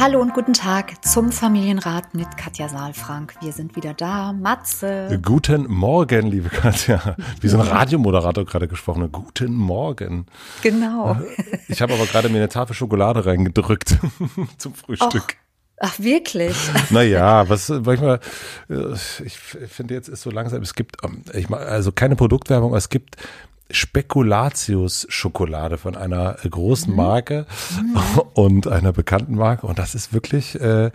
[0.00, 3.34] Hallo und guten Tag zum Familienrat mit Katja Saalfrank.
[3.40, 4.32] Wir sind wieder da.
[4.32, 5.20] Matze.
[5.24, 7.16] Guten Morgen, liebe Katja.
[7.40, 9.10] Wie so ein Radiomoderator gerade gesprochen.
[9.10, 10.26] Guten Morgen.
[10.62, 11.20] Genau.
[11.66, 13.98] Ich habe aber gerade mir eine Tafel Schokolade reingedrückt
[14.58, 15.36] zum Frühstück.
[15.80, 16.56] Ach, ach wirklich?
[16.90, 18.20] Naja, was manchmal,
[18.70, 18.92] äh,
[19.24, 23.16] ich finde jetzt ist so langsam, es gibt, ähm, ich also keine Produktwerbung, es gibt
[23.70, 26.96] Spekulatius-Schokolade von einer großen mhm.
[26.96, 27.44] Marke
[27.76, 27.98] mhm.
[28.34, 29.66] und einer bekannten Marke.
[29.66, 30.90] Und das ist wirklich, äh,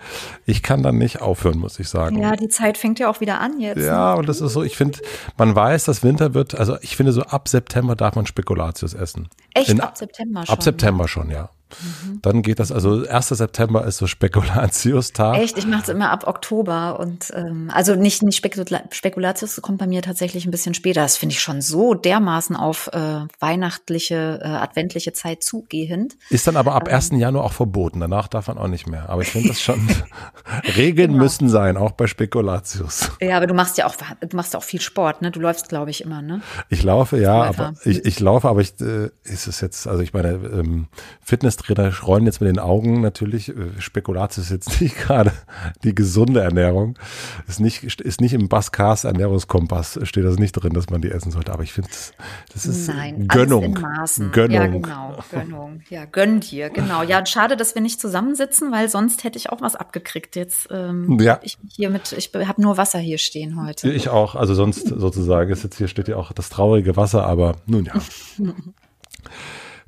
[0.46, 2.20] ich kann dann nicht aufhören, muss ich sagen.
[2.20, 3.80] Ja, die Zeit fängt ja auch wieder an jetzt.
[3.80, 4.20] Ja, ne?
[4.20, 5.00] und das ist so, ich finde,
[5.38, 9.30] man weiß, dass Winter wird, also ich finde so ab September darf man Spekulatius essen.
[9.54, 9.70] Echt?
[9.70, 10.54] In, ab September schon?
[10.54, 11.50] Ab September schon, ja.
[11.82, 12.22] Mhm.
[12.22, 13.30] Dann geht das, also 1.
[13.30, 15.38] September ist so Spekulatius-Tag.
[15.38, 19.80] Echt, ich mache es immer ab Oktober und ähm, also nicht, nicht Spekula Spekulatius kommt
[19.80, 21.02] bei mir tatsächlich ein bisschen später.
[21.02, 26.16] Das finde ich schon so dermaßen auf äh, weihnachtliche, äh, adventliche Zeit zugehend.
[26.30, 27.12] Ist dann aber ab ähm, 1.
[27.14, 29.10] Januar auch verboten, danach darf man auch nicht mehr.
[29.10, 29.88] Aber ich finde das schon,
[30.78, 31.24] Regeln genau.
[31.24, 33.12] müssen sein, auch bei Spekulatius.
[33.22, 35.32] Ja, aber du machst ja auch, du machst auch viel Sport, ne?
[35.32, 36.42] Du läufst, glaube ich, immer, ne?
[36.70, 40.14] Ich laufe, ja, aber ich, ich laufe, aber ich äh, ist es jetzt, also ich
[40.14, 40.88] meine, ähm,
[41.22, 43.50] Fitness Trainer rollen jetzt mit den Augen natürlich.
[43.50, 45.32] Äh, Spekulatius ist jetzt nicht gerade
[45.84, 46.98] die gesunde Ernährung.
[47.48, 51.32] Ist nicht, ist nicht im Baskars Ernährungskompass, steht das nicht drin, dass man die essen
[51.32, 51.54] sollte.
[51.54, 51.90] Aber ich finde,
[52.54, 53.74] das ist Nein, Gönnung.
[54.32, 54.52] Gönnung.
[54.52, 55.18] Ja, genau.
[55.32, 55.82] Gönnung.
[55.90, 56.70] Ja, gönn dir.
[56.70, 57.04] Genau.
[57.04, 60.36] Ja, schade, dass wir nicht zusammensitzen, weil sonst hätte ich auch was abgekriegt.
[60.36, 61.40] Jetzt, ähm, ja.
[61.44, 63.90] ich hier mit, ich habe nur Wasser hier stehen heute.
[63.92, 64.36] Ich auch.
[64.36, 67.94] Also sonst sozusagen ist jetzt hier steht ja auch das traurige Wasser, aber nun ja.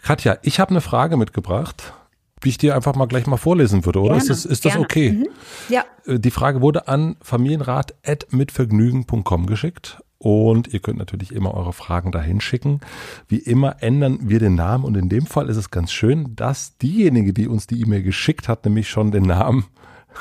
[0.06, 1.96] Katja, ich habe eine Frage mitgebracht,
[2.44, 4.10] die ich dir einfach mal gleich mal vorlesen würde, oder?
[4.10, 5.14] Gerne, ist das, ist das okay?
[5.14, 5.30] Mhm.
[5.68, 5.84] Ja.
[6.06, 10.04] Äh, die Frage wurde an familienrat.mitvergnügen.com geschickt.
[10.20, 12.82] Und ihr könnt natürlich immer eure Fragen dahin schicken.
[13.28, 14.84] Wie immer ändern wir den Namen.
[14.84, 18.48] Und in dem Fall ist es ganz schön, dass diejenige, die uns die E-Mail geschickt
[18.48, 19.66] hat, nämlich schon den Namen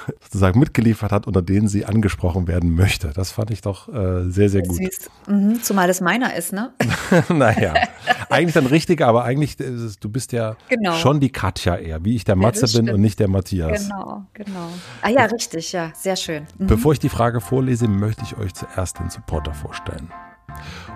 [0.22, 3.12] sozusagen mitgeliefert hat, unter denen sie angesprochen werden möchte.
[3.14, 4.76] Das fand ich doch äh, sehr, sehr gut.
[4.76, 5.10] Süß.
[5.28, 6.72] Mhm, zumal es meiner ist, ne?
[7.28, 7.74] naja,
[8.30, 10.94] eigentlich dann richtig, aber eigentlich, es, du bist ja genau.
[10.94, 13.88] schon die Katja eher, wie ich der Matze ja, bin und nicht der Matthias.
[13.88, 14.68] Genau, genau.
[15.02, 16.46] Ah ja, richtig, ja, sehr schön.
[16.58, 16.66] Mhm.
[16.66, 20.10] Bevor ich die Frage vorlese, möchte ich euch zuerst den Supporter vorstellen.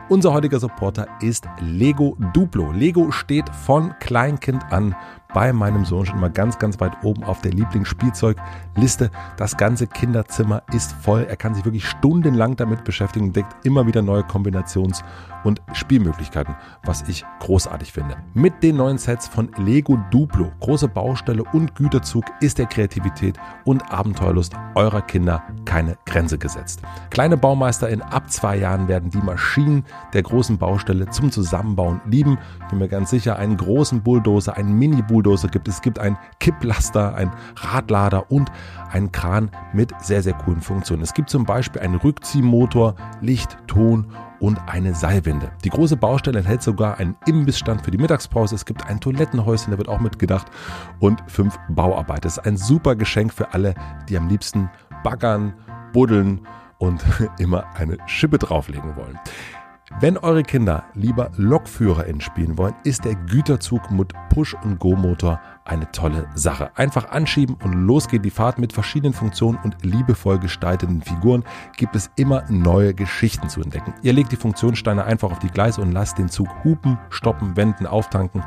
[0.09, 2.73] Unser heutiger Supporter ist Lego Duplo.
[2.73, 4.95] Lego steht von Kleinkind an
[5.35, 7.53] bei meinem Sohn schon immer ganz, ganz weit oben auf der
[8.79, 9.11] Lieblingsspielzeugliste.
[9.37, 11.27] Das ganze Kinderzimmer ist voll.
[11.29, 15.03] Er kann sich wirklich stundenlang damit beschäftigen deckt immer wieder neue Kombinations-
[15.45, 18.17] und Spielmöglichkeiten, was ich großartig finde.
[18.35, 23.91] Mit den neuen Sets von Lego Duplo, große Baustelle und Güterzug ist der Kreativität und
[23.93, 26.81] Abenteuerlust eurer Kinder keine Grenze gesetzt.
[27.11, 32.39] Kleine Baumeister in ab zwei Jahren werden die Maschinen der großen Baustelle zum Zusammenbauen lieben.
[32.63, 35.77] Ich bin mir ganz sicher, einen großen Bulldozer, einen Mini-Bulldozer gibt es.
[35.77, 38.51] Es gibt einen Kipplaster, einen Radlader und
[38.91, 41.03] einen Kran mit sehr, sehr coolen Funktionen.
[41.03, 45.51] Es gibt zum Beispiel einen Rückziehmotor, Licht, Ton und eine Seilwinde.
[45.65, 48.55] Die große Baustelle enthält sogar einen Imbissstand für die Mittagspause.
[48.55, 50.47] Es gibt ein Toilettenhäuschen, da wird auch mitgedacht
[51.01, 52.23] und fünf Bauarbeiter.
[52.23, 53.75] Das ist ein super Geschenk für alle,
[54.09, 54.71] die am liebsten
[55.03, 55.55] baggern,
[55.93, 56.47] buddeln
[56.79, 57.05] und
[57.39, 59.19] immer eine Schippe drauflegen wollen.
[60.01, 65.91] Wenn eure Kinder lieber LokführerInnen spielen wollen, ist der Güterzug mit Push- und Go-Motor eine
[65.93, 66.71] tolle Sache.
[66.77, 71.43] Einfach anschieben und los geht die Fahrt mit verschiedenen Funktionen und liebevoll gestalteten Figuren
[71.77, 73.95] gibt es immer neue Geschichten zu entdecken.
[74.03, 77.87] Ihr legt die Funktionssteine einfach auf die Gleise und lasst den Zug hupen, stoppen, wenden,
[77.87, 78.45] auftanken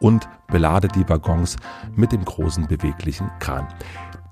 [0.00, 1.56] und beladet die Waggons
[1.96, 3.66] mit dem großen beweglichen Kran.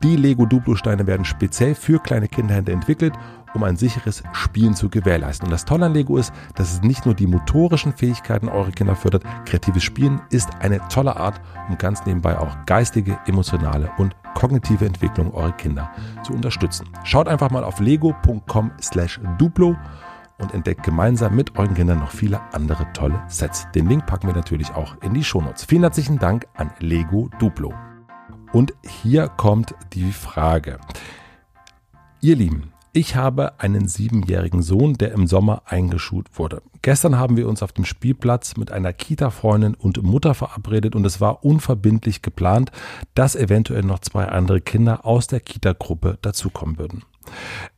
[0.02, 3.14] Die Lego Duplo-Steine werden speziell für kleine Kinderhände entwickelt
[3.54, 5.46] um ein sicheres Spielen zu gewährleisten.
[5.46, 8.96] Und das Tolle an Lego ist, dass es nicht nur die motorischen Fähigkeiten eurer Kinder
[8.96, 14.84] fördert, kreatives Spielen ist eine tolle Art, um ganz nebenbei auch geistige, emotionale und kognitive
[14.87, 15.90] Entwicklung eurer Kinder
[16.25, 16.88] zu unterstützen.
[17.04, 19.76] Schaut einfach mal auf lego.com slash duplo
[20.38, 23.69] und entdeckt gemeinsam mit euren Kindern noch viele andere tolle Sets.
[23.75, 25.64] Den Link packen wir natürlich auch in die Shownotes.
[25.64, 27.72] Vielen herzlichen Dank an Lego Duplo.
[28.52, 30.78] Und hier kommt die Frage.
[32.20, 36.60] Ihr Lieben, ich habe einen siebenjährigen Sohn, der im Sommer eingeschult wurde.
[36.82, 41.19] Gestern haben wir uns auf dem Spielplatz mit einer Kita-Freundin und Mutter verabredet und es
[41.19, 42.70] war unverbindlich geplant,
[43.14, 47.02] dass eventuell noch zwei andere Kinder aus der Kita-Gruppe dazukommen würden.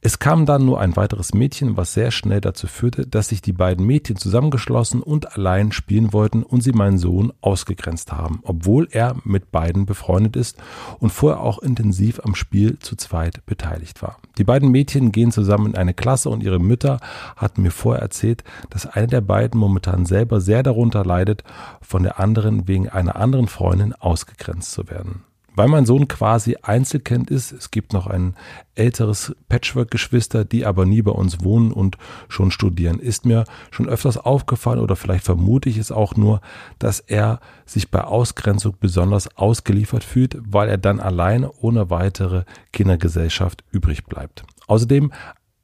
[0.00, 3.52] Es kam dann nur ein weiteres Mädchen, was sehr schnell dazu führte, dass sich die
[3.52, 9.16] beiden Mädchen zusammengeschlossen und allein spielen wollten und sie meinen Sohn ausgegrenzt haben, obwohl er
[9.24, 10.58] mit beiden befreundet ist
[10.98, 14.18] und vorher auch intensiv am Spiel zu zweit beteiligt war.
[14.38, 17.00] Die beiden Mädchen gehen zusammen in eine Klasse und ihre Mütter
[17.36, 21.44] hatten mir vorher erzählt, dass eine der beiden momentan selber sehr darunter leidet,
[21.80, 25.22] von der anderen wegen einer anderen Freundin ausgegrenzt zu werden
[25.54, 28.34] weil mein Sohn quasi Einzelkind ist, es gibt noch ein
[28.74, 31.96] älteres Patchwork-Geschwister, die aber nie bei uns wohnen und
[32.28, 36.40] schon studieren, ist mir schon öfters aufgefallen oder vielleicht vermute ich es auch nur,
[36.78, 43.64] dass er sich bei Ausgrenzung besonders ausgeliefert fühlt, weil er dann allein ohne weitere Kindergesellschaft
[43.70, 44.44] übrig bleibt.
[44.66, 45.12] Außerdem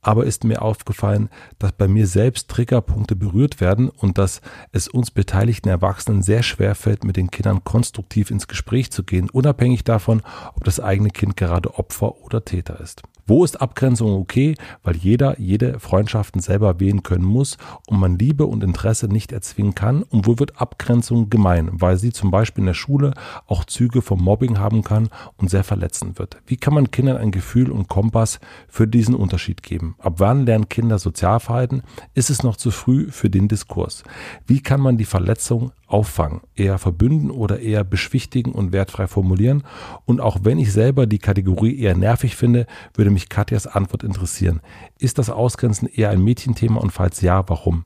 [0.03, 4.41] aber ist mir aufgefallen, dass bei mir selbst Triggerpunkte berührt werden und dass
[4.73, 9.31] es uns beteiligten Erwachsenen sehr schwer fällt, mit den Kindern konstruktiv ins Gespräch zu gehen,
[9.31, 10.23] unabhängig davon,
[10.55, 13.03] ob das eigene Kind gerade Opfer oder Täter ist.
[13.31, 14.57] Wo ist Abgrenzung okay?
[14.83, 19.77] Weil jeder jede Freundschaften selber wählen können muss und man Liebe und Interesse nicht erzwingen
[19.77, 20.03] kann.
[20.03, 21.71] Und wo wird Abgrenzung gemein?
[21.71, 23.15] Weil sie zum Beispiel in der Schule
[23.47, 26.39] auch Züge vom Mobbing haben kann und sehr verletzend wird.
[26.47, 29.95] Wie kann man Kindern ein Gefühl und Kompass für diesen Unterschied geben?
[30.01, 31.85] Ab wann lernen Kinder Sozialverhalten?
[32.15, 34.03] Ist es noch zu früh für den Diskurs?
[34.49, 39.65] Wie kann man die Verletzung auffangen, eher verbünden oder eher beschwichtigen und wertfrei formulieren.
[40.07, 44.61] Und auch wenn ich selber die Kategorie eher nervig finde, würde mich Katjas Antwort interessieren.
[44.99, 47.85] Ist das Ausgrenzen eher ein Mädchenthema und falls ja, warum?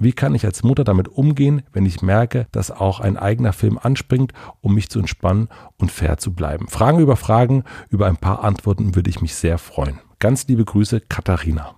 [0.00, 3.78] Wie kann ich als Mutter damit umgehen, wenn ich merke, dass auch ein eigener Film
[3.82, 6.68] anspringt, um mich zu entspannen und fair zu bleiben?
[6.68, 9.98] Fragen über Fragen, über ein paar Antworten würde ich mich sehr freuen.
[10.20, 11.74] Ganz liebe Grüße, Katharina.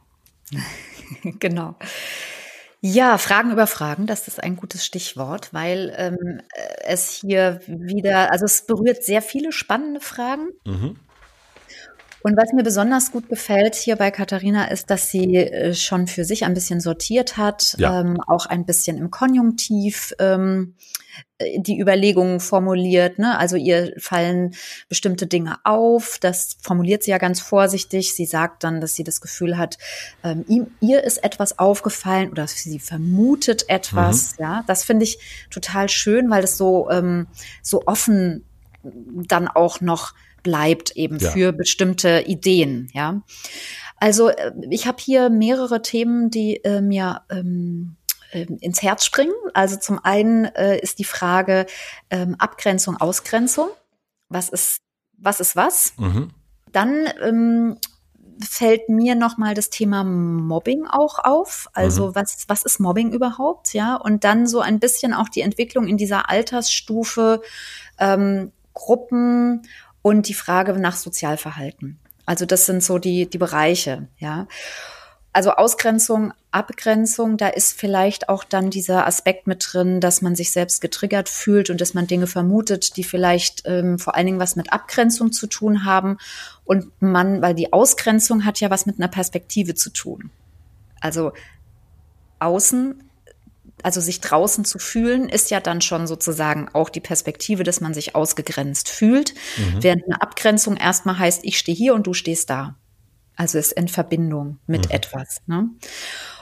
[1.41, 1.77] genau.
[2.83, 6.41] Ja, Fragen über Fragen, das ist ein gutes Stichwort, weil ähm,
[6.83, 10.49] es hier wieder, also es berührt sehr viele spannende Fragen.
[10.65, 10.97] Mhm.
[12.23, 16.25] Und was mir besonders gut gefällt hier bei Katharina ist, dass sie äh, schon für
[16.25, 18.01] sich ein bisschen sortiert hat, ja.
[18.01, 20.75] ähm, auch ein bisschen im Konjunktiv ähm,
[21.57, 23.19] die Überlegungen formuliert.
[23.19, 23.39] Ne?
[23.39, 24.55] Also ihr fallen
[24.89, 26.19] bestimmte Dinge auf.
[26.21, 28.15] Das formuliert sie ja ganz vorsichtig.
[28.15, 29.79] Sie sagt dann, dass sie das Gefühl hat,
[30.23, 34.39] ähm, ihm, ihr ist etwas aufgefallen oder sie vermutet etwas.
[34.39, 34.45] Mhm.
[34.45, 35.19] Ja, das finde ich
[35.51, 37.27] total schön, weil das so ähm,
[37.63, 38.45] so offen
[38.83, 41.31] dann auch noch bleibt eben ja.
[41.31, 42.91] für bestimmte Ideen.
[42.93, 43.23] Ja,
[43.97, 47.97] also äh, ich habe hier mehrere Themen, die äh, mir ähm,
[48.33, 49.35] ähm, ins Herz springen.
[49.55, 51.67] Also zum einen äh, ist die Frage
[52.11, 53.69] ähm, Abgrenzung, Ausgrenzung.
[54.29, 54.81] Was ist
[55.19, 55.41] was?
[55.41, 55.95] Ist was?
[55.99, 56.31] Mhm.
[56.73, 57.77] Dann ähm,
[58.41, 61.69] fällt mir noch mal das Thema Mobbing auch auf.
[61.73, 62.15] Also mhm.
[62.15, 63.75] was was ist Mobbing überhaupt?
[63.75, 67.43] Ja und dann so ein bisschen auch die Entwicklung in dieser Altersstufe
[67.99, 69.63] ähm, Gruppen
[70.03, 71.99] und die Frage nach Sozialverhalten.
[72.27, 74.09] Also das sind so die die Bereiche.
[74.19, 74.47] Ja.
[75.33, 80.51] Also Ausgrenzung, Abgrenzung, da ist vielleicht auch dann dieser Aspekt mit drin, dass man sich
[80.51, 84.57] selbst getriggert fühlt und dass man Dinge vermutet, die vielleicht ähm, vor allen Dingen was
[84.57, 86.19] mit Abgrenzung zu tun haben.
[86.65, 90.31] Und man, weil die Ausgrenzung hat ja was mit einer Perspektive zu tun.
[91.01, 91.33] Also
[92.41, 93.01] außen,
[93.85, 97.95] also sich draußen zu fühlen, ist ja dann schon sozusagen auch die Perspektive, dass man
[97.95, 99.35] sich ausgegrenzt fühlt.
[99.57, 99.83] Mhm.
[99.83, 102.77] Während eine Abgrenzung erstmal heißt, ich stehe hier und du stehst da.
[103.37, 104.95] Also ist in Verbindung mit mhm.
[104.95, 105.41] etwas.
[105.47, 105.71] Ne?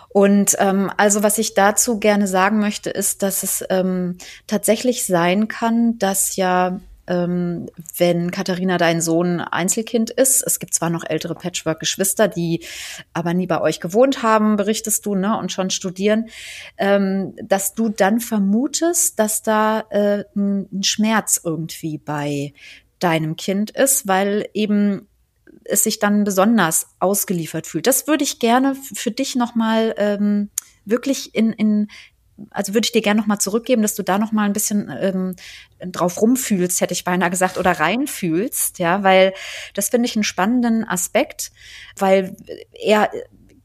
[0.08, 4.16] Und ähm, also was ich dazu gerne sagen möchte, ist, dass es ähm,
[4.46, 10.42] tatsächlich sein kann, dass ja ähm, wenn Katharina dein Sohn Einzelkind ist.
[10.42, 12.64] Es gibt zwar noch ältere Patchwork-Geschwister, die
[13.12, 16.28] aber nie bei euch gewohnt haben, berichtest du, ne, und schon studieren,
[16.76, 22.52] ähm, dass du dann vermutest, dass da äh, ein Schmerz irgendwie bei
[22.98, 25.08] deinem Kind ist, weil eben
[25.64, 27.86] es sich dann besonders ausgeliefert fühlt.
[27.86, 30.50] Das würde ich gerne für dich nochmal ähm,
[30.84, 31.88] wirklich in, in
[32.50, 35.34] also würde ich dir gerne nochmal zurückgeben, dass du da nochmal ein bisschen ähm,
[35.80, 39.32] drauf rumfühlst, hätte ich beinahe gesagt, oder reinfühlst, ja, weil
[39.74, 41.52] das finde ich einen spannenden Aspekt,
[41.96, 42.36] weil
[42.72, 43.10] er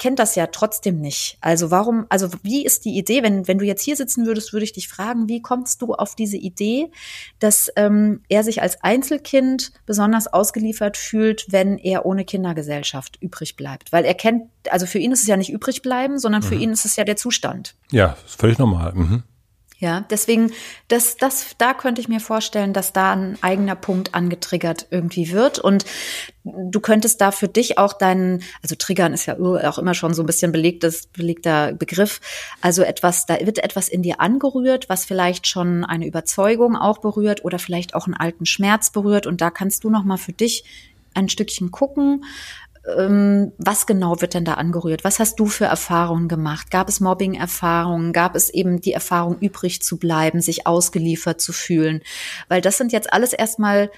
[0.03, 1.37] kennt das ja trotzdem nicht.
[1.39, 4.65] Also warum, also wie ist die Idee, wenn, wenn du jetzt hier sitzen würdest, würde
[4.65, 6.91] ich dich fragen, wie kommst du auf diese Idee,
[7.39, 13.93] dass ähm, er sich als Einzelkind besonders ausgeliefert fühlt, wenn er ohne Kindergesellschaft übrig bleibt?
[13.93, 16.61] Weil er kennt, also für ihn ist es ja nicht übrig bleiben, sondern für mhm.
[16.61, 17.75] ihn ist es ja der Zustand.
[17.91, 18.93] Ja, ist völlig normal.
[18.93, 19.23] Mhm.
[19.83, 20.53] Ja, deswegen,
[20.87, 25.59] das, das, da könnte ich mir vorstellen, dass da ein eigener Punkt angetriggert irgendwie wird.
[25.59, 25.83] Und
[26.45, 30.23] du könntest da für dich auch deinen, also triggern ist ja auch immer schon so
[30.23, 32.21] ein bisschen belegtes, belegter Begriff.
[32.61, 37.43] Also etwas, da wird etwas in dir angerührt, was vielleicht schon eine Überzeugung auch berührt
[37.43, 39.27] oder vielleicht auch einen alten Schmerz berührt.
[39.27, 40.63] Und da kannst du nochmal für dich
[41.13, 42.23] ein Stückchen gucken,
[42.85, 45.05] was genau wird denn da angerührt?
[45.05, 46.69] Was hast du für Erfahrungen gemacht?
[46.69, 48.11] Gab es Mobbing-Erfahrungen?
[48.11, 52.01] Gab es eben die Erfahrung, übrig zu bleiben, sich ausgeliefert zu fühlen?
[52.49, 53.89] Weil das sind jetzt alles erstmal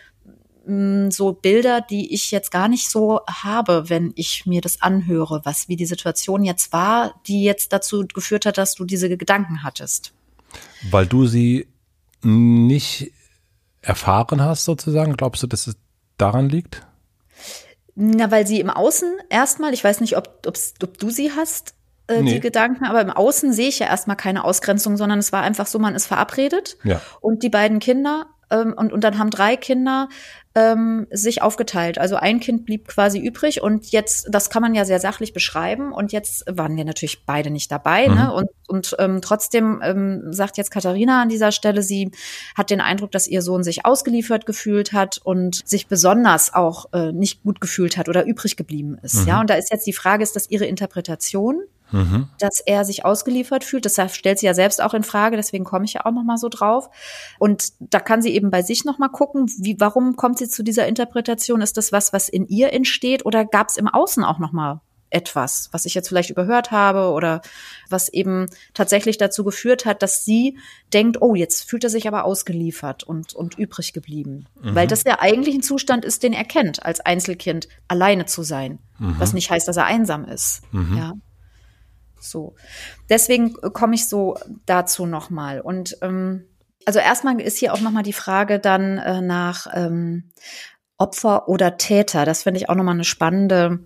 [0.67, 5.41] mm, so Bilder, die ich jetzt gar nicht so habe, wenn ich mir das anhöre,
[5.45, 9.63] was wie die Situation jetzt war, die jetzt dazu geführt hat, dass du diese Gedanken
[9.63, 10.13] hattest.
[10.91, 11.67] Weil du sie
[12.21, 13.11] nicht
[13.81, 15.75] erfahren hast, sozusagen, glaubst du, dass es
[16.17, 16.85] daran liegt?
[17.95, 21.75] Na, weil sie im Außen erstmal, ich weiß nicht, ob, ob du sie hast,
[22.07, 22.33] äh, nee.
[22.33, 25.65] die Gedanken, aber im Außen sehe ich ja erstmal keine Ausgrenzung, sondern es war einfach
[25.65, 27.01] so, man ist verabredet ja.
[27.21, 30.09] und die beiden Kinder ähm, und, und dann haben drei Kinder
[30.55, 31.97] ähm, sich aufgeteilt.
[31.97, 35.91] Also ein Kind blieb quasi übrig und jetzt, das kann man ja sehr sachlich beschreiben
[35.91, 38.07] und jetzt waren wir natürlich beide nicht dabei.
[38.07, 38.13] Ne?
[38.13, 38.15] Mhm.
[38.15, 38.33] Ne?
[38.33, 42.11] Und, und ähm, trotzdem ähm, sagt jetzt Katharina an dieser Stelle, sie
[42.55, 47.11] hat den Eindruck, dass ihr Sohn sich ausgeliefert gefühlt hat und sich besonders auch äh,
[47.11, 49.21] nicht gut gefühlt hat oder übrig geblieben ist.
[49.21, 49.27] Mhm.
[49.27, 51.63] Ja, und da ist jetzt die Frage, ist das ihre Interpretation?
[51.95, 52.27] Mhm.
[52.39, 53.85] dass er sich ausgeliefert fühlt.
[53.85, 56.37] Das stellt sie ja selbst auch in Frage, deswegen komme ich ja auch noch mal
[56.37, 56.89] so drauf.
[57.39, 60.63] Und da kann sie eben bei sich noch mal gucken, wie, warum kommt sie zu
[60.63, 61.61] dieser Interpretation?
[61.61, 64.81] Ist das was, was in ihr entsteht oder gab es im Außen auch noch mal
[65.11, 67.41] etwas, was ich jetzt vielleicht überhört habe oder
[67.89, 70.57] was eben tatsächlich dazu geführt hat, dass sie
[70.93, 74.47] denkt, oh, jetzt fühlt er sich aber ausgeliefert und, und übrig geblieben.
[74.61, 74.75] Mhm.
[74.75, 78.79] Weil das der eigentliche Zustand ist, den er kennt, als Einzelkind alleine zu sein.
[78.99, 79.15] Mhm.
[79.17, 80.61] Was nicht heißt, dass er einsam ist.
[80.73, 80.97] Mhm.
[80.97, 81.13] Ja.
[82.25, 82.55] So.
[83.09, 85.61] Deswegen komme ich so dazu nochmal.
[85.61, 86.45] Und ähm,
[86.85, 90.31] also erstmal ist hier auch nochmal die Frage dann äh, nach ähm,
[90.97, 92.25] Opfer oder Täter.
[92.25, 93.79] Das finde ich auch nochmal eine spannende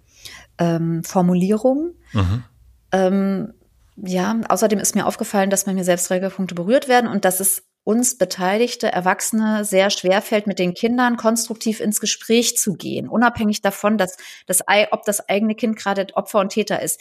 [0.58, 1.94] ähm, Formulierung.
[2.14, 2.44] Mhm.
[2.92, 3.54] Ähm,
[3.96, 8.18] ja, außerdem ist mir aufgefallen, dass bei mir Selbstregelpunkte berührt werden und dass es uns
[8.18, 13.98] beteiligte Erwachsene sehr schwer fällt, mit den Kindern konstruktiv ins Gespräch zu gehen, unabhängig davon,
[13.98, 17.00] dass das, ob das eigene Kind gerade Opfer und Täter ist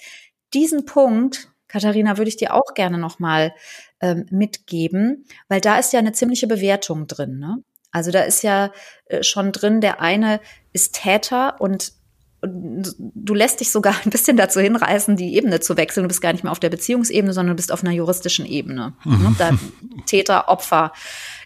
[0.54, 3.54] diesen Punkt, Katharina, würde ich dir auch gerne nochmal
[4.00, 7.38] ähm, mitgeben, weil da ist ja eine ziemliche Bewertung drin.
[7.38, 7.62] Ne?
[7.90, 8.72] Also da ist ja
[9.06, 10.40] äh, schon drin, der eine
[10.72, 11.92] ist Täter und
[12.40, 16.04] du lässt dich sogar ein bisschen dazu hinreißen, die Ebene zu wechseln.
[16.04, 18.94] Du bist gar nicht mehr auf der Beziehungsebene, sondern du bist auf einer juristischen Ebene.
[19.04, 19.34] Ne?
[19.38, 19.58] Da,
[20.06, 20.92] Täter, Opfer.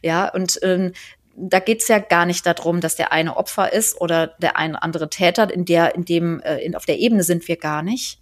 [0.03, 0.93] Ja, und ähm,
[1.35, 5.09] da geht's ja gar nicht darum, dass der eine Opfer ist oder der eine andere
[5.09, 5.51] Täter.
[5.53, 8.21] In der, in dem, äh, in, auf der Ebene sind wir gar nicht,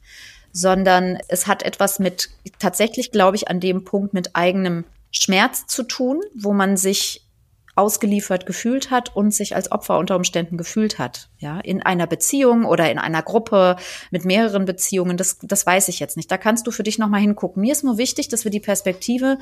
[0.53, 5.83] sondern es hat etwas mit, tatsächlich glaube ich, an dem Punkt mit eigenem Schmerz zu
[5.83, 7.27] tun, wo man sich
[7.77, 11.29] ausgeliefert gefühlt hat und sich als Opfer unter Umständen gefühlt hat.
[11.39, 13.77] Ja, in einer Beziehung oder in einer Gruppe
[14.11, 16.31] mit mehreren Beziehungen, das, das weiß ich jetzt nicht.
[16.31, 17.63] Da kannst du für dich nochmal hingucken.
[17.63, 19.39] Mir ist nur wichtig, dass wir die Perspektive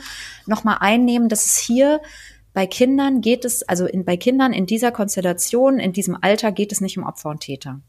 [0.46, 2.00] nochmal einnehmen, dass es hier
[2.52, 6.72] bei Kindern geht es, also in, bei Kindern in dieser Konstellation, in diesem Alter geht
[6.72, 7.80] es nicht um Opfer und Täter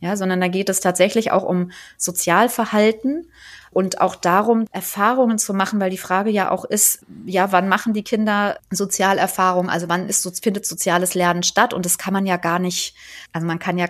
[0.00, 3.30] ja, sondern da geht es tatsächlich auch um Sozialverhalten
[3.70, 7.92] und auch darum, Erfahrungen zu machen, weil die Frage ja auch ist, ja, wann machen
[7.92, 9.70] die Kinder Sozialerfahrungen?
[9.70, 11.74] Also wann ist, findet soziales Lernen statt?
[11.74, 12.94] Und das kann man ja gar nicht,
[13.32, 13.86] also man kann ja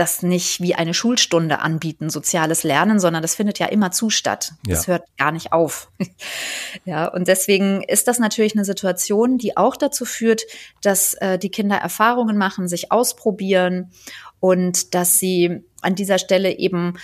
[0.00, 4.54] das nicht wie eine Schulstunde anbieten, soziales Lernen, sondern das findet ja immer zu statt.
[4.64, 4.94] Das ja.
[4.94, 5.90] hört gar nicht auf.
[6.86, 10.42] ja, und deswegen ist das natürlich eine Situation, die auch dazu führt,
[10.80, 13.90] dass äh, die Kinder Erfahrungen machen, sich ausprobieren
[14.40, 16.94] und dass sie an dieser Stelle eben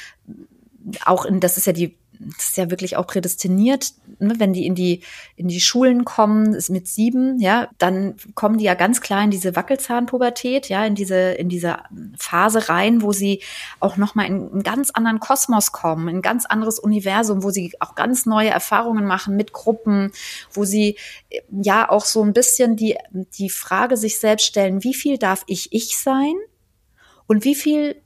[1.05, 4.67] auch in, das ist ja die das ist ja wirklich auch prädestiniert, ne, wenn die
[4.67, 5.03] in die
[5.37, 9.31] in die Schulen kommen, ist mit sieben, ja, dann kommen die ja ganz klar in
[9.31, 11.79] diese Wackelzahnpubertät, ja, in diese in diese
[12.19, 13.43] Phase rein, wo sie
[13.81, 17.51] auch noch mal in einen ganz anderen Kosmos kommen, in ein ganz anderes Universum, wo
[17.51, 20.13] sie auch ganz neue Erfahrungen machen mit Gruppen,
[20.53, 20.97] wo sie
[21.51, 22.97] ja auch so ein bisschen die
[23.39, 26.35] die Frage sich selbst stellen, wie viel darf ich ich sein
[27.27, 28.03] und wie viel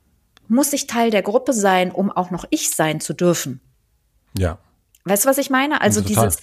[0.48, 3.60] muss ich Teil der Gruppe sein, um auch noch ich sein zu dürfen?
[4.36, 4.58] Ja.
[5.04, 5.80] Weißt du, was ich meine?
[5.80, 6.38] Also dieses,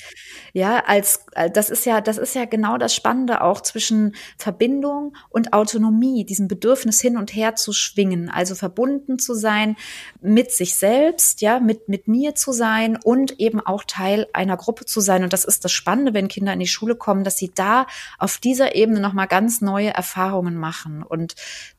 [0.52, 5.16] ja, als äh, das ist ja, das ist ja genau das Spannende auch zwischen Verbindung
[5.30, 9.76] und Autonomie, diesem Bedürfnis hin und her zu schwingen, also verbunden zu sein
[10.22, 14.86] mit sich selbst, ja, mit mit mir zu sein und eben auch Teil einer Gruppe
[14.86, 15.24] zu sein.
[15.24, 17.86] Und das ist das Spannende, wenn Kinder in die Schule kommen, dass sie da
[18.18, 21.36] auf dieser Ebene noch mal ganz neue Erfahrungen machen und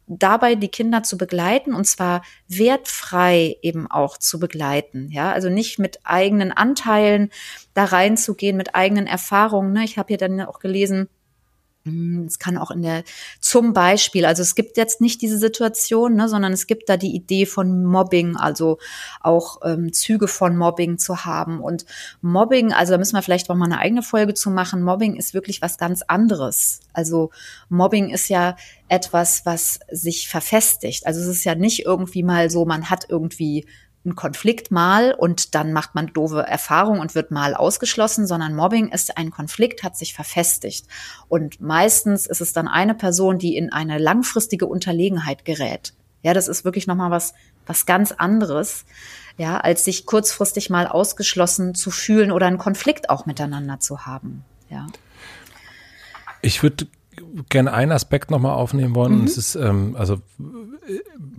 [0.08, 5.08] dabei die Kinder zu begleiten und zwar wertfrei eben auch zu begleiten.
[5.10, 7.30] Ja, also nicht mit eigenen Anteilen
[7.74, 9.72] da reinzugehen, mit eigenen Erfahrungen.
[9.72, 9.84] Ne?
[9.84, 11.08] Ich habe hier dann auch gelesen,
[12.26, 13.04] es kann auch in der,
[13.40, 17.14] zum Beispiel, also es gibt jetzt nicht diese Situation, ne, sondern es gibt da die
[17.14, 18.78] Idee von Mobbing, also
[19.20, 21.60] auch ähm, Züge von Mobbing zu haben.
[21.60, 21.84] Und
[22.20, 24.82] Mobbing, also da müssen wir vielleicht auch mal eine eigene Folge zu machen.
[24.82, 26.80] Mobbing ist wirklich was ganz anderes.
[26.92, 27.30] Also
[27.68, 28.56] Mobbing ist ja
[28.88, 31.06] etwas, was sich verfestigt.
[31.06, 33.66] Also es ist ja nicht irgendwie mal so, man hat irgendwie
[34.04, 38.88] ein Konflikt mal und dann macht man doofe Erfahrungen und wird mal ausgeschlossen, sondern Mobbing
[38.88, 40.86] ist ein Konflikt, hat sich verfestigt.
[41.28, 45.94] Und meistens ist es dann eine Person, die in eine langfristige Unterlegenheit gerät.
[46.22, 47.34] Ja, das ist wirklich nochmal was,
[47.66, 48.84] was ganz anderes,
[49.36, 54.44] ja, als sich kurzfristig mal ausgeschlossen zu fühlen oder einen Konflikt auch miteinander zu haben,
[54.68, 54.86] ja.
[56.40, 56.86] Ich würde
[57.48, 59.20] gerne einen Aspekt nochmal aufnehmen wollen.
[59.20, 59.24] Mhm.
[59.24, 60.18] Es ist, ähm, also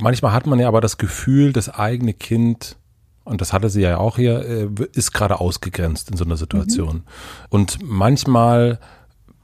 [0.02, 2.78] manchmal hat man ja aber das Gefühl, das eigene Kind,
[3.24, 6.96] und das hatte sie ja auch hier, äh, ist gerade ausgegrenzt in so einer Situation.
[6.96, 7.04] Mhm.
[7.50, 8.80] Und manchmal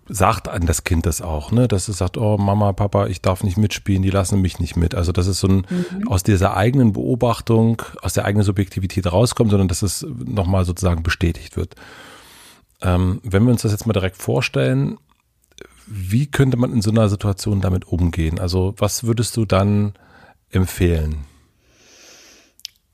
[0.07, 3.43] sagt an das Kind das auch, ne, dass es sagt, oh Mama, Papa, ich darf
[3.43, 4.93] nicht mitspielen, die lassen mich nicht mit.
[4.93, 6.07] Also dass es so ein mhm.
[6.07, 11.57] aus dieser eigenen Beobachtung, aus der eigenen Subjektivität rauskommt, sondern dass es nochmal sozusagen bestätigt
[11.57, 11.75] wird.
[12.81, 14.97] Ähm, wenn wir uns das jetzt mal direkt vorstellen,
[15.87, 18.39] wie könnte man in so einer Situation damit umgehen?
[18.39, 19.93] Also was würdest du dann
[20.49, 21.25] empfehlen?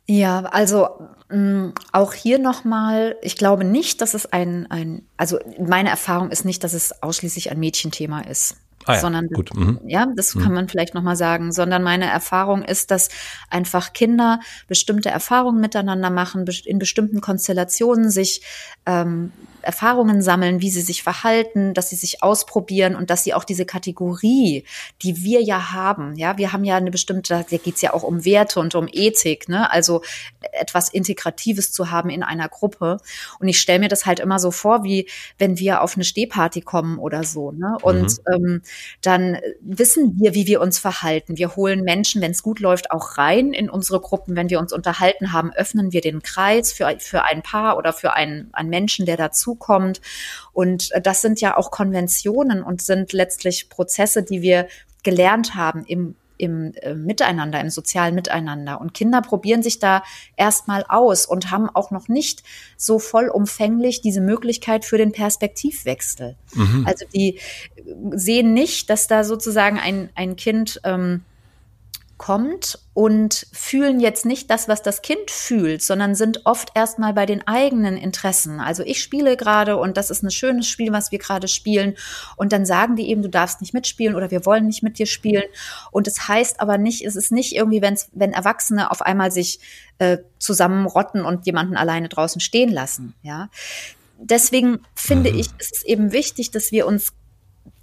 [0.08, 0.90] Ja, also
[1.30, 6.32] mh, mm, auch hier nochmal, ich glaube nicht, dass es ein, ein, also meine Erfahrung
[6.32, 8.58] ist nicht, dass es ausschließlich ein Mädchenthema ist.
[8.86, 9.54] Ah ja, sondern gut.
[9.54, 9.80] Mhm.
[9.86, 10.42] ja, das mhm.
[10.42, 13.10] kann man vielleicht noch mal sagen, sondern meine Erfahrung ist, dass
[13.50, 18.42] einfach Kinder bestimmte Erfahrungen miteinander machen, in bestimmten Konstellationen sich
[18.86, 19.32] ähm,
[19.64, 23.66] Erfahrungen sammeln, wie sie sich verhalten, dass sie sich ausprobieren und dass sie auch diese
[23.66, 24.66] Kategorie,
[25.02, 28.04] die wir ja haben, ja, wir haben ja eine bestimmte, da geht es ja auch
[28.04, 29.72] um Werte und um Ethik, ne?
[29.72, 30.02] Also
[30.52, 32.98] etwas Integratives zu haben in einer Gruppe.
[33.40, 35.08] Und ich stelle mir das halt immer so vor, wie
[35.38, 37.78] wenn wir auf eine Stehparty kommen oder so, ne?
[37.82, 38.34] Und mhm.
[38.34, 38.62] ähm,
[39.02, 41.38] dann wissen wir, wie wir uns verhalten.
[41.38, 44.36] Wir holen Menschen, wenn es gut läuft, auch rein in unsere Gruppen.
[44.36, 48.14] Wenn wir uns unterhalten haben, öffnen wir den Kreis für, für ein Paar oder für
[48.14, 50.02] einen, einen Menschen, der dazu dazukommt.
[50.54, 54.68] Und äh, das sind ja auch Konventionen und sind letztlich Prozesse, die wir
[55.04, 58.82] gelernt haben im im äh, Miteinander, im sozialen Miteinander.
[58.82, 60.02] Und Kinder probieren sich da
[60.36, 62.42] erstmal aus und haben auch noch nicht
[62.78, 66.36] so vollumfänglich diese Möglichkeit für den Perspektivwechsel.
[66.56, 66.88] Mhm.
[66.88, 67.40] Also die
[68.16, 71.24] sehen nicht, dass da sozusagen ein, ein Kind ähm,
[72.22, 77.26] kommt und fühlen jetzt nicht das, was das Kind fühlt, sondern sind oft erstmal bei
[77.26, 78.60] den eigenen Interessen.
[78.60, 81.96] Also ich spiele gerade und das ist ein schönes Spiel, was wir gerade spielen.
[82.38, 85.08] Und dann sagen die eben, du darfst nicht mitspielen oder wir wollen nicht mit dir
[85.08, 85.46] spielen.
[85.90, 89.60] Und es heißt aber nicht, es ist nicht irgendwie, wenn's, wenn Erwachsene auf einmal sich
[89.98, 93.16] äh, zusammenrotten und jemanden alleine draußen stehen lassen.
[93.24, 93.50] Ja.
[94.20, 95.40] Deswegen finde mhm.
[95.40, 97.14] ich, ist es eben wichtig, dass wir uns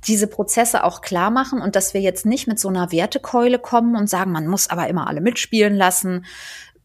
[0.07, 3.97] diese Prozesse auch klar machen und dass wir jetzt nicht mit so einer Wertekeule kommen
[3.97, 6.25] und sagen, man muss aber immer alle mitspielen lassen,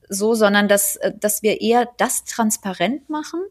[0.10, 3.42] so, sondern dass, äh, dass wir eher das transparent machen,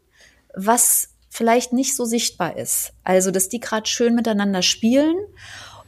[0.55, 2.93] was vielleicht nicht so sichtbar ist.
[3.03, 5.15] Also, dass die gerade schön miteinander spielen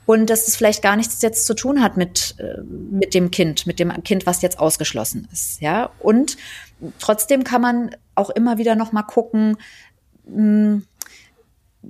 [0.05, 3.67] und dass es vielleicht gar nichts jetzt zu tun hat mit, äh, mit dem Kind,
[3.67, 5.91] mit dem Kind, was jetzt ausgeschlossen ist, ja.
[5.99, 6.37] Und
[6.99, 9.57] trotzdem kann man auch immer wieder noch mal gucken,
[10.25, 10.87] mh, hm,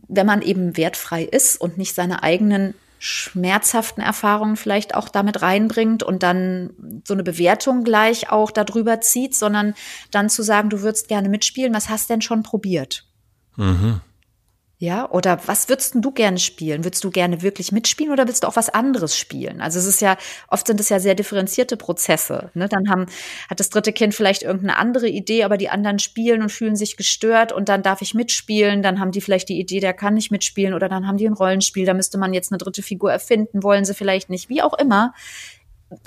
[0.08, 6.02] wenn man eben wertfrei ist und nicht seine eigenen schmerzhaften Erfahrungen vielleicht auch damit reinbringt
[6.02, 6.72] und dann
[7.06, 9.76] so eine Bewertung gleich auch darüber zieht, sondern
[10.12, 13.06] dann zu sagen, du würdest gerne mitspielen, was hast denn schon probiert?
[13.58, 14.02] Mhm.
[14.78, 16.84] Ja, oder was würdest du gerne spielen?
[16.84, 19.62] Würdest du gerne wirklich mitspielen oder willst du auch was anderes spielen?
[19.62, 20.18] Also es ist ja,
[20.50, 22.52] oft sind es ja sehr differenzierte Prozesse.
[22.56, 22.68] Ne?
[22.68, 23.06] Dann haben,
[23.50, 26.98] hat das dritte Kind vielleicht irgendeine andere Idee, aber die anderen spielen und fühlen sich
[26.98, 28.82] gestört und dann darf ich mitspielen.
[28.82, 31.34] Dann haben die vielleicht die Idee, der kann nicht mitspielen oder dann haben die ein
[31.34, 34.78] Rollenspiel, da müsste man jetzt eine dritte Figur erfinden, wollen sie vielleicht nicht, wie auch
[34.78, 35.14] immer.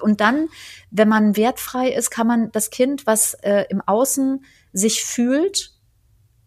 [0.02, 0.48] Und dann,
[0.90, 5.77] wenn man wertfrei ist, kann man das Kind, was äh, im Außen sich fühlt,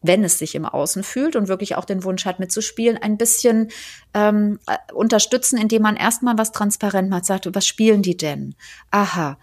[0.02, 3.70] wenn es sich im Außen fühlt und wirklich auch den Wunsch hat mitzuspielen, ein bisschen
[4.14, 8.56] ähm, äh, unterstützen, indem man erstmal was transparent macht, sagt, was spielen die denn?
[8.90, 9.38] Aha,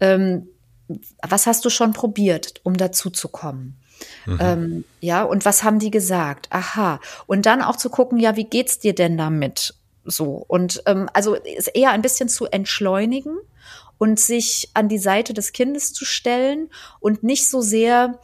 [0.00, 0.48] ähm,
[1.26, 3.76] was hast du schon probiert, um dazu zu kommen?
[4.26, 4.38] Mhm.
[4.40, 6.48] Ähm, ja, und was haben die gesagt?
[6.50, 7.00] Aha.
[7.26, 9.74] Und dann auch zu gucken, ja, wie geht's dir denn damit?
[10.04, 10.44] So.
[10.46, 13.38] Und ähm, also ist eher ein bisschen zu entschleunigen
[13.98, 16.68] und sich an die Seite des Kindes zu stellen
[17.00, 18.18] und nicht so sehr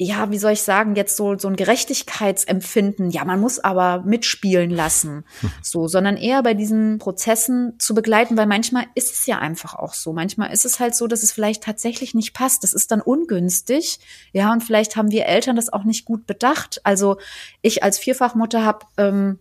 [0.00, 4.70] ja, wie soll ich sagen, jetzt so, so ein Gerechtigkeitsempfinden, ja, man muss aber mitspielen
[4.70, 5.24] lassen,
[5.62, 9.94] so, sondern eher bei diesen Prozessen zu begleiten, weil manchmal ist es ja einfach auch
[9.94, 10.12] so.
[10.12, 12.62] Manchmal ist es halt so, dass es vielleicht tatsächlich nicht passt.
[12.62, 13.98] Das ist dann ungünstig,
[14.32, 16.80] ja, und vielleicht haben wir Eltern das auch nicht gut bedacht.
[16.84, 17.18] Also
[17.60, 19.40] ich als Vierfachmutter habe ähm,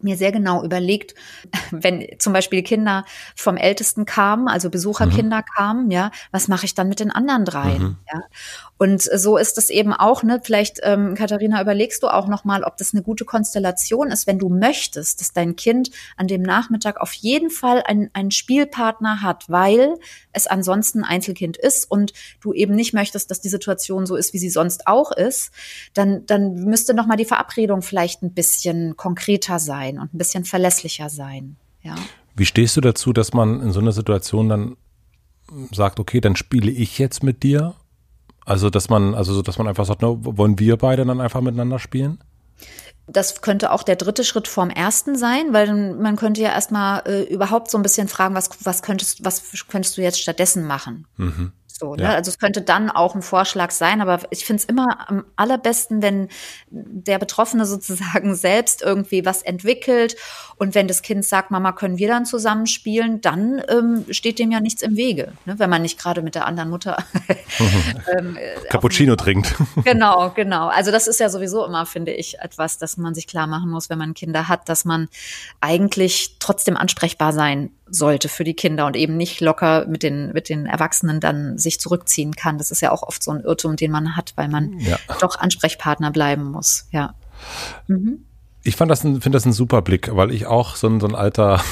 [0.00, 1.14] mir sehr genau überlegt,
[1.70, 3.04] wenn zum Beispiel Kinder
[3.36, 5.54] vom Ältesten kamen, also Besucherkinder mhm.
[5.56, 7.82] kamen, ja, was mache ich dann mit den anderen dreien?
[7.82, 7.96] Mhm.
[8.12, 8.20] Ja?
[8.76, 12.76] Und so ist es eben auch, ne, vielleicht, ähm, Katharina, überlegst du auch nochmal, ob
[12.76, 17.12] das eine gute Konstellation ist, wenn du möchtest, dass dein Kind an dem Nachmittag auf
[17.12, 19.94] jeden Fall einen, einen Spielpartner hat, weil
[20.32, 24.38] es ansonsten Einzelkind ist und du eben nicht möchtest, dass die Situation so ist, wie
[24.38, 25.52] sie sonst auch ist,
[25.94, 31.08] dann, dann müsste nochmal die Verabredung vielleicht ein bisschen konkreter sein und ein bisschen verlässlicher
[31.08, 31.94] sein, ja.
[32.36, 34.76] Wie stehst du dazu, dass man in so einer Situation dann
[35.70, 37.76] sagt, okay, dann spiele ich jetzt mit dir
[38.44, 41.78] also, dass man, also, dass man einfach sagt, no, wollen wir beide dann einfach miteinander
[41.78, 42.18] spielen?
[43.06, 47.22] Das könnte auch der dritte Schritt vorm ersten sein, weil man könnte ja erstmal äh,
[47.22, 51.06] überhaupt so ein bisschen fragen, was, was könntest, was könntest du jetzt stattdessen machen?
[51.16, 51.52] Mhm.
[51.76, 52.04] So, ne?
[52.04, 52.10] Ja.
[52.10, 56.02] Also es könnte dann auch ein Vorschlag sein, aber ich finde es immer am allerbesten,
[56.02, 56.28] wenn
[56.70, 60.14] der Betroffene sozusagen selbst irgendwie was entwickelt
[60.56, 64.52] und wenn das Kind sagt, Mama, können wir dann zusammen spielen, dann ähm, steht dem
[64.52, 65.58] ja nichts im Wege, ne?
[65.58, 66.96] wenn man nicht gerade mit der anderen Mutter
[68.16, 68.38] ähm,
[68.70, 69.56] Cappuccino trinkt.
[69.82, 70.68] genau, genau.
[70.68, 73.90] Also das ist ja sowieso immer, finde ich, etwas, das man sich klar machen muss,
[73.90, 75.08] wenn man Kinder hat, dass man
[75.60, 80.48] eigentlich trotzdem ansprechbar sein sollte für die Kinder und eben nicht locker mit den, mit
[80.48, 82.58] den Erwachsenen dann sich zurückziehen kann.
[82.58, 84.98] Das ist ja auch oft so ein Irrtum, den man hat, weil man ja.
[85.20, 86.88] doch Ansprechpartner bleiben muss.
[86.90, 87.14] Ja.
[87.86, 88.24] Mhm.
[88.62, 91.14] Ich fand das finde das ein super Blick, weil ich auch so ein, so ein
[91.14, 91.62] alter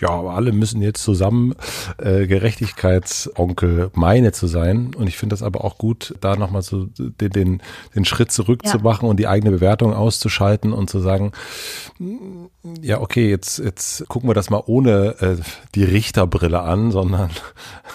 [0.00, 1.54] ja, aber alle müssen jetzt zusammen
[1.98, 4.94] äh, Gerechtigkeitsonkel meine zu sein.
[4.94, 7.62] Und ich finde das aber auch gut, da nochmal so den, den,
[7.94, 9.10] den Schritt zurückzumachen ja.
[9.10, 11.32] und die eigene Bewertung auszuschalten und zu sagen,
[12.82, 15.36] ja, okay, jetzt, jetzt gucken wir das mal ohne äh,
[15.74, 17.30] die Richterbrille an, sondern,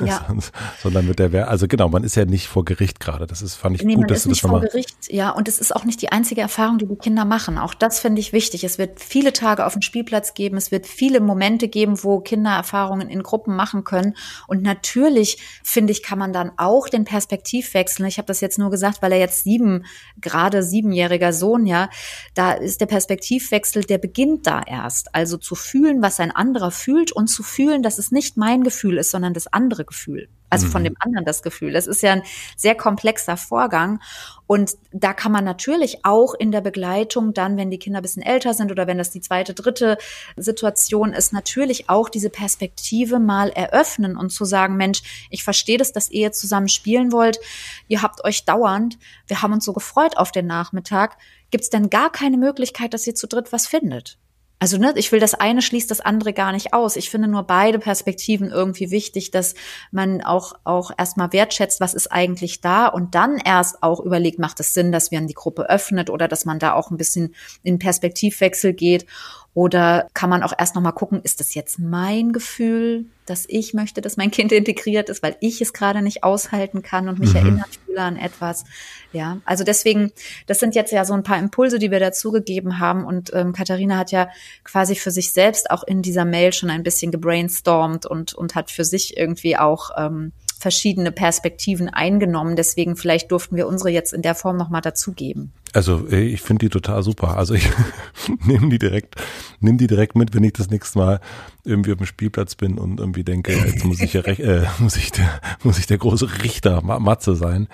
[0.04, 0.26] ja.
[0.82, 3.28] sondern mit der, also genau, man ist ja nicht vor Gericht gerade.
[3.28, 4.62] Das ist, fand ich nee, gut, dass du das nochmal.
[4.62, 7.58] Gericht, ja, und es ist auch nicht die einzige Erfahrung, die die Kinder machen.
[7.58, 8.64] Auch das finde ich wichtig.
[8.64, 12.20] Es wird viele Tage auf dem Spielplatz geben, es wird viele Momente geben, geben, wo
[12.20, 14.16] Kinder Erfahrungen in Gruppen machen können.
[14.48, 18.70] Und natürlich, finde ich, kann man dann auch den Perspektivwechsel, ich habe das jetzt nur
[18.70, 19.86] gesagt, weil er jetzt sieben,
[20.20, 21.90] gerade siebenjähriger Sohn, ja,
[22.34, 25.14] da ist der Perspektivwechsel, der beginnt da erst.
[25.16, 28.98] Also zu fühlen, was ein anderer fühlt und zu fühlen, dass es nicht mein Gefühl
[28.98, 30.86] ist, sondern das andere Gefühl also von mhm.
[30.86, 31.74] dem anderen das Gefühl.
[31.74, 32.24] Das ist ja ein
[32.56, 34.00] sehr komplexer Vorgang.
[34.46, 38.22] Und da kann man natürlich auch in der Begleitung dann, wenn die Kinder ein bisschen
[38.22, 39.98] älter sind oder wenn das die zweite, dritte
[40.36, 45.94] Situation ist, natürlich auch diese Perspektive mal eröffnen und zu sagen, Mensch, ich verstehe das,
[45.94, 47.40] dass ihr jetzt zusammen spielen wollt.
[47.88, 49.00] Ihr habt euch dauernd.
[49.28, 51.18] Wir haben uns so gefreut auf den Nachmittag.
[51.50, 54.18] Gibt es denn gar keine Möglichkeit, dass ihr zu dritt was findet?
[54.62, 56.96] Also ne, ich will das eine schließt das andere gar nicht aus.
[56.96, 59.56] Ich finde nur beide Perspektiven irgendwie wichtig, dass
[59.90, 64.60] man auch auch erstmal wertschätzt, was ist eigentlich da und dann erst auch überlegt, macht
[64.60, 67.80] es Sinn, dass man die Gruppe öffnet oder dass man da auch ein bisschen in
[67.80, 69.08] Perspektivwechsel geht
[69.54, 73.74] oder kann man auch erst noch mal gucken, ist das jetzt mein Gefühl, dass ich
[73.74, 77.32] möchte, dass mein Kind integriert ist, weil ich es gerade nicht aushalten kann und mich
[77.32, 77.38] mhm.
[77.38, 78.64] erinnert fühle an etwas.
[79.12, 80.12] Ja, also deswegen,
[80.48, 83.04] das sind jetzt ja so ein paar Impulse, die wir dazugegeben haben.
[83.04, 84.30] Und ähm, Katharina hat ja
[84.64, 88.72] quasi für sich selbst auch in dieser Mail schon ein bisschen gebrainstormt und, und hat
[88.72, 92.56] für sich irgendwie auch ähm, verschiedene Perspektiven eingenommen.
[92.56, 95.52] Deswegen vielleicht durften wir unsere jetzt in der Form nochmal dazugeben.
[95.74, 97.38] Also ich finde die total super.
[97.38, 97.70] Also ich
[98.46, 99.16] nehme die direkt,
[99.60, 101.20] nehme die direkt mit, wenn ich das nächste Mal
[101.64, 105.12] irgendwie auf dem Spielplatz bin und irgendwie denke, jetzt muss ich ja äh, muss ich
[105.12, 107.68] der, muss ich der große Richter Matze sein.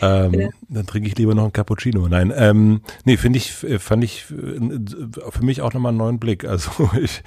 [0.00, 0.48] Ähm, ja.
[0.68, 2.06] Dann trinke ich lieber noch ein Cappuccino.
[2.08, 6.44] Nein, ähm, nee, finde ich, fand ich für mich auch nochmal einen neuen Blick.
[6.44, 6.70] Also
[7.00, 7.22] ich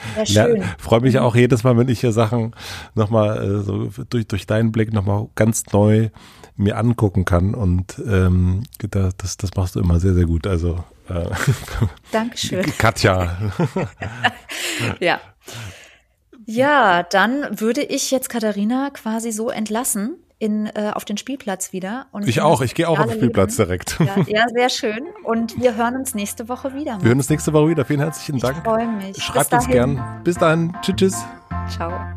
[0.78, 2.56] freue mich auch jedes Mal, wenn ich hier Sachen
[2.96, 6.10] nochmal äh, so durch, durch deinen Blick nochmal ganz neu
[6.58, 7.54] mir angucken kann.
[7.54, 10.46] Und ähm, das, das machst du immer sehr, sehr gut.
[10.48, 11.26] Also äh,
[12.12, 12.66] Dankeschön.
[12.78, 13.38] Katja.
[15.00, 15.20] ja.
[16.46, 22.08] Ja, dann würde ich jetzt Katharina quasi so entlassen in, äh, auf den Spielplatz wieder.
[22.12, 23.98] Und ich auch, ich gehe auch auf den Spielplatz direkt.
[24.00, 25.08] Ja, ja, sehr schön.
[25.24, 27.02] Und wir hören uns nächste Woche wieder.
[27.02, 27.86] Wir hören uns nächste Woche wieder.
[27.86, 28.58] Vielen herzlichen Dank.
[28.58, 29.22] Ich freue mich.
[29.22, 30.22] Schreibt uns gern.
[30.24, 30.76] Bis dann.
[30.82, 31.26] Tschüss, tschüss.
[31.70, 32.17] Ciao.